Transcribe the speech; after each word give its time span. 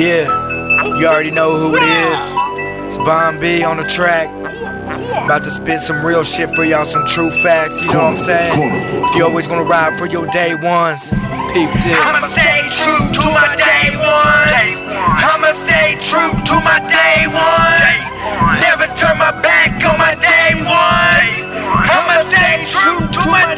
Yeah, 0.00 0.96
you 0.96 1.04
already 1.06 1.30
know 1.30 1.60
who 1.60 1.76
it 1.76 1.82
is. 1.82 2.32
It's 2.88 2.96
Bomb 2.96 3.38
B 3.38 3.62
on 3.62 3.76
the 3.76 3.84
track. 3.84 4.32
About 5.28 5.42
to 5.44 5.50
spit 5.50 5.80
some 5.80 6.00
real 6.00 6.24
shit 6.24 6.48
for 6.56 6.64
y'all, 6.64 6.86
some 6.86 7.04
true 7.04 7.30
facts, 7.30 7.82
you 7.82 7.92
know 7.92 8.08
what 8.08 8.12
I'm 8.12 8.16
saying? 8.16 8.56
If 9.04 9.14
you 9.14 9.26
always 9.26 9.46
gonna 9.46 9.68
ride 9.68 9.98
for 9.98 10.06
your 10.06 10.24
day 10.28 10.54
ones, 10.54 11.10
peep 11.52 11.68
this. 11.84 12.00
I'ma 12.00 12.24
stay 12.24 12.64
true 12.80 13.12
to 13.12 13.28
my 13.28 13.52
day 13.60 13.92
ones. 14.00 14.80
I'ma 14.88 15.52
stay 15.52 15.92
true 16.00 16.32
to 16.48 16.56
my 16.64 16.80
day 16.88 17.28
ones. 17.28 18.00
Never 18.64 18.88
turn 18.96 19.20
my 19.20 19.36
back 19.44 19.84
on 19.84 20.00
my 20.00 20.16
day 20.16 20.56
ones. 20.64 21.44
I'ma 21.76 22.24
stay 22.24 22.64
true 22.72 23.04
to 23.04 23.28
my 23.28 23.52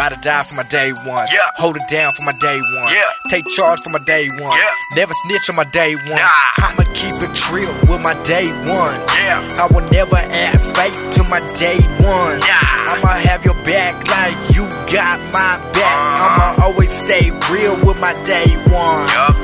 Ride 0.00 0.16
or 0.16 0.22
die 0.22 0.42
for 0.44 0.54
my 0.54 0.62
day 0.62 0.92
ones. 1.04 1.28
Yeah. 1.28 1.44
Hold 1.60 1.76
it 1.76 1.84
down 1.90 2.10
for 2.16 2.24
my 2.24 2.32
day 2.40 2.56
ones. 2.56 2.88
Yeah. 2.88 3.04
Take 3.28 3.44
charge 3.52 3.80
for 3.84 3.90
my 3.92 3.98
day 3.98 4.32
ones. 4.40 4.56
Yeah. 4.56 4.96
Never 4.96 5.12
snitch 5.12 5.50
on 5.50 5.56
my 5.56 5.68
day 5.76 5.94
ones. 5.94 6.24
Nah. 6.24 6.64
I'ma 6.64 6.88
keep 6.96 7.20
it 7.20 7.36
real 7.52 7.68
with 7.84 8.00
my 8.00 8.16
day 8.24 8.48
ones. 8.64 8.96
Yeah. 9.20 9.44
I 9.60 9.68
will 9.68 9.84
never 9.92 10.16
add 10.16 10.56
fate 10.56 10.96
to 11.20 11.22
my 11.28 11.44
day 11.52 11.84
ones. 12.00 12.40
Nah. 12.48 12.96
I'ma 12.96 13.12
have 13.28 13.44
your 13.44 13.52
back 13.68 13.92
like 14.08 14.40
you 14.56 14.64
got 14.88 15.20
my 15.36 15.60
back. 15.76 16.00
Uh-huh. 16.16 16.56
I'ma 16.56 16.64
always 16.64 16.88
stay 16.88 17.28
real 17.52 17.76
with 17.84 18.00
my 18.00 18.16
day 18.24 18.56
ones. 18.72 19.12
Yup. 19.12 19.36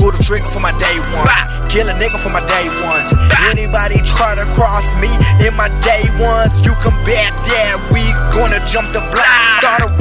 Pull 0.00 0.16
the 0.16 0.24
trigger 0.24 0.48
for 0.48 0.64
my 0.64 0.72
day 0.80 0.96
ones. 1.12 1.28
Bah. 1.28 1.68
Kill 1.68 1.84
a 1.84 1.92
nigga 1.92 2.16
for 2.16 2.32
my 2.32 2.40
day 2.48 2.72
ones. 2.80 3.12
Bah. 3.12 3.52
Anybody 3.52 4.00
try 4.08 4.32
to 4.32 4.48
cross 4.56 4.88
me 5.04 5.12
in 5.44 5.52
my 5.52 5.68
day 5.84 6.08
ones, 6.16 6.64
you 6.64 6.72
can 6.80 6.96
bet 7.04 7.28
that 7.44 7.76
we 7.92 8.00
gonna 8.32 8.56
jump 8.64 8.88
the 8.96 9.04
block. 9.12 9.28
Bah. 9.28 9.60
Start 9.60 9.82
a 9.84 9.97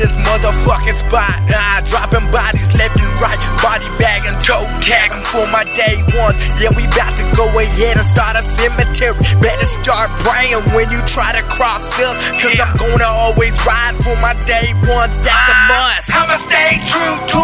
this 0.00 0.16
motherfucking 0.16 0.96
spot. 0.96 1.28
Ah, 1.52 1.84
dropping 1.84 2.24
bodies 2.32 2.72
left 2.72 2.96
and 2.96 3.12
right. 3.20 3.36
Body 3.60 3.84
bag 4.00 4.24
and 4.24 4.40
toe 4.40 4.64
tagging 4.80 5.20
for 5.28 5.44
my 5.52 5.68
day 5.76 6.00
ones. 6.16 6.40
Yeah, 6.56 6.72
we 6.72 6.88
about 6.88 7.12
to 7.20 7.24
go 7.36 7.44
ahead 7.60 8.00
and 8.00 8.06
start 8.08 8.32
a 8.32 8.40
cemetery. 8.40 9.12
Better 9.44 9.68
start 9.68 10.08
praying 10.24 10.64
when 10.72 10.88
you 10.88 11.04
try 11.04 11.36
to 11.36 11.44
cross 11.52 12.00
us. 12.00 12.16
Cause 12.40 12.56
Yeah. 12.56 12.72
I'm 12.72 12.80
gonna 12.80 13.12
always 13.12 13.60
ride 13.68 14.00
for 14.00 14.16
my 14.24 14.32
day 14.48 14.72
ones. 14.88 15.12
That's 15.20 15.48
a 15.52 15.56
must. 15.68 16.08
I'ma 16.16 16.40
stay 16.48 16.80
true 16.88 17.16
to 17.36 17.39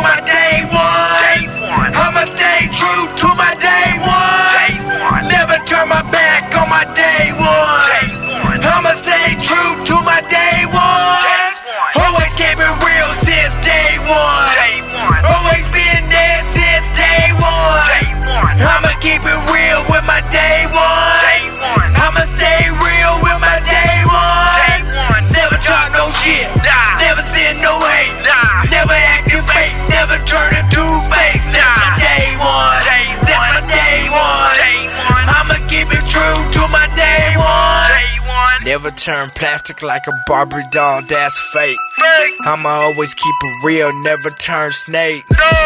Never 38.86 38.96
turn 38.98 39.28
plastic 39.34 39.82
like 39.82 40.06
a 40.06 40.12
Barbie 40.28 40.62
doll, 40.70 41.02
that's 41.08 41.36
fake. 41.52 41.74
I'ma 42.46 42.68
always 42.68 43.14
keep 43.16 43.34
it 43.42 43.66
real, 43.66 43.90
never 44.04 44.30
turn 44.38 44.70
snake. 44.70 45.24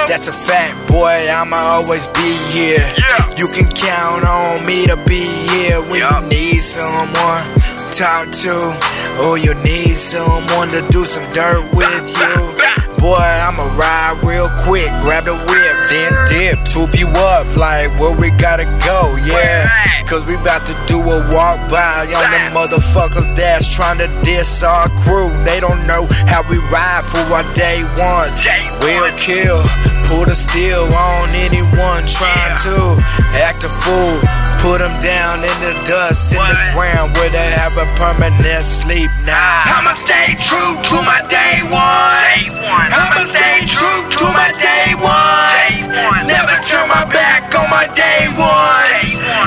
That's 0.09 0.27
a 0.27 0.33
fact, 0.33 0.89
boy, 0.89 1.29
I'ma 1.31 1.57
always 1.57 2.07
be 2.09 2.35
here. 2.49 2.79
Yeah. 2.97 3.29
You 3.37 3.47
can 3.49 3.69
count 3.73 4.25
on 4.25 4.65
me 4.67 4.87
to 4.87 4.97
be 5.07 5.21
here 5.21 5.83
when 5.83 5.99
Yeah. 6.01 6.23
you 6.23 6.29
need 6.31 6.61
someone 6.63 7.45
to 7.77 7.85
talk 7.93 8.31
to, 8.41 9.29
or 9.29 9.37
you 9.37 9.53
need 9.63 9.97
someone 9.97 10.69
to 10.69 10.81
do 10.89 11.05
some 11.05 11.29
dirt 11.31 11.61
with 11.75 11.91
you. 12.17 12.80
Boy, 13.01 13.17
I'ma 13.17 13.65
ride 13.81 14.21
real 14.23 14.53
quick, 14.61 14.93
grab 15.01 15.25
the 15.25 15.33
whip, 15.33 15.77
then 15.89 16.13
dip, 16.29 16.69
swoop 16.69 16.93
you 16.93 17.09
up 17.09 17.49
like 17.57 17.89
where 17.99 18.13
we 18.13 18.29
gotta 18.37 18.69
go, 18.85 19.17
yeah. 19.25 19.73
Cause 20.05 20.29
we 20.29 20.35
about 20.35 20.67
to 20.67 20.77
do 20.87 21.01
a 21.01 21.19
walk 21.33 21.57
by 21.73 22.05
on 22.05 22.27
the 22.29 22.43
motherfuckers 22.53 23.25
that's 23.35 23.73
trying 23.73 23.97
to 23.99 24.09
diss 24.23 24.63
our 24.63 24.91
crew. 25.01 25.33
They 25.45 25.61
don't 25.61 25.87
know 25.87 26.05
how 26.29 26.45
we 26.51 26.59
ride 26.69 27.01
for 27.09 27.25
our 27.33 27.47
day 27.55 27.85
ones. 27.97 28.37
Day 28.45 28.69
We'll 28.85 29.09
kill, 29.17 29.65
put 30.05 30.29
a 30.29 30.35
steel 30.35 30.85
on 30.93 31.31
anyone 31.33 32.05
trying 32.05 32.57
to 32.69 33.01
act 33.41 33.65
a 33.65 33.71
fool. 33.71 34.21
Put 34.61 34.85
them 34.85 34.93
down 35.01 35.41
in 35.41 35.57
the 35.65 35.73
dust, 35.89 36.33
in 36.33 36.39
the 36.39 36.61
ground 36.77 37.17
where 37.17 37.31
they 37.31 37.49
have 37.57 37.73
a 37.81 37.89
permanent 37.97 38.67
sleep 38.67 39.09
now. 39.25 39.65
I'ma 39.65 39.97
stay 39.97 40.37
true 40.37 40.77
to 40.93 40.97
my 41.01 41.25
day 41.33 41.65
one. 41.65 42.90
I'ma 42.91 43.23
stay 43.23 43.67
true 43.71 44.03
to 44.19 44.27
my 44.35 44.51
day 44.59 44.99
one. 44.99 46.27
Never 46.27 46.57
turn 46.67 46.89
my 46.91 47.07
back 47.07 47.55
on 47.55 47.71
my 47.71 47.87
day 47.95 48.27
one. 48.35 48.99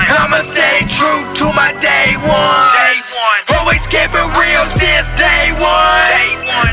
I'ma 0.08 0.40
stay 0.48 0.88
true 0.88 1.28
to 1.44 1.52
my 1.52 1.76
day 1.84 2.16
one. 2.24 2.96
Always 3.60 3.84
keep 3.88 4.12
it 4.16 4.30
real 4.40 4.66
since 4.72 5.12
day 5.20 5.52
one. 5.60 6.24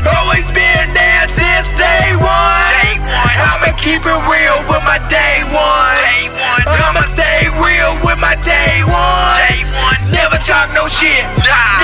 Always 0.07 0.47
been 0.55 0.87
there 0.95 1.27
since 1.27 1.75
day 1.75 2.15
one. 2.15 3.03
I'ma 3.03 3.75
keep 3.75 4.03
it 4.07 4.21
real 4.31 4.57
with 4.71 4.83
my 4.87 4.99
day 5.11 5.43
one. 5.51 6.31
I'ma 6.63 7.03
stay 7.11 7.51
real 7.59 7.99
with 8.07 8.19
my 8.23 8.39
day 8.47 8.83
one. 8.87 9.59
Never 10.07 10.39
talk 10.47 10.71
no 10.71 10.87
shit. 10.87 11.27
Never 11.35 11.80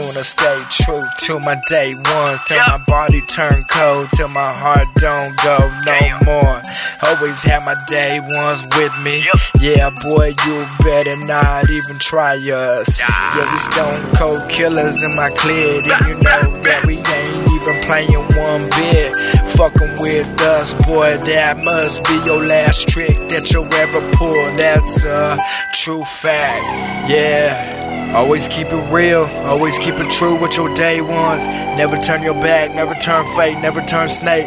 gonna 0.00 0.24
stay 0.24 0.58
true 0.70 1.02
to 1.28 1.38
my 1.40 1.56
day 1.68 1.94
ones. 2.16 2.42
Till 2.44 2.56
my 2.56 2.80
body 2.88 3.20
turn 3.28 3.60
cold, 3.70 4.08
till 4.16 4.28
my 4.28 4.52
heart 4.56 4.88
don't 4.96 5.36
go 5.44 5.56
no 5.84 6.00
more. 6.24 6.60
Always 7.04 7.42
have 7.44 7.64
my 7.64 7.76
day 7.86 8.20
ones 8.20 8.64
with 8.76 8.96
me. 9.04 9.20
Yeah, 9.60 9.90
boy, 10.02 10.32
you 10.46 10.56
better 10.80 11.16
not 11.26 11.68
even 11.68 11.98
try 12.00 12.36
us. 12.36 12.98
Yeah, 12.98 13.44
we 13.52 13.58
stone 13.58 14.00
cold 14.16 14.40
killers 14.48 15.02
in 15.02 15.14
my 15.16 15.30
clique, 15.36 15.84
and 15.84 16.00
you 16.08 16.16
know 16.24 16.48
that 16.64 16.84
we 16.86 16.96
ain't 16.96 17.44
even 17.52 17.76
playing 17.84 18.24
one 18.40 18.64
bit. 18.80 19.12
Fucking 19.56 20.00
with 20.00 20.40
us, 20.40 20.72
boy, 20.88 21.16
that 21.28 21.60
must 21.64 22.04
be 22.04 22.16
your 22.24 22.40
last 22.40 22.88
trick 22.88 23.16
that 23.28 23.52
you'll 23.52 23.68
ever 23.74 24.00
pull. 24.16 24.44
That's 24.56 25.04
a 25.04 25.36
true 25.74 26.04
fact. 26.04 27.10
Yeah. 27.10 27.89
Always 28.14 28.48
keep 28.48 28.66
it 28.72 28.92
real, 28.92 29.24
always 29.46 29.78
keep 29.78 29.94
it 29.94 30.10
true 30.10 30.34
with 30.34 30.56
your 30.56 30.74
day 30.74 31.00
ones. 31.00 31.46
Never 31.46 31.96
turn 31.96 32.22
your 32.22 32.34
back, 32.34 32.74
never 32.74 32.94
turn 32.94 33.24
fake, 33.36 33.58
never 33.60 33.80
turn 33.82 34.08
snake. 34.08 34.46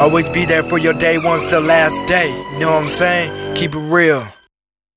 Always 0.00 0.28
be 0.28 0.46
there 0.46 0.62
for 0.62 0.78
your 0.78 0.94
day 0.94 1.18
ones 1.18 1.48
till 1.48 1.60
last 1.60 2.04
day. 2.06 2.28
You 2.28 2.60
know 2.60 2.70
what 2.70 2.82
I'm 2.82 2.88
saying? 2.88 3.54
Keep 3.56 3.74
it 3.74 3.78
real. 3.78 4.33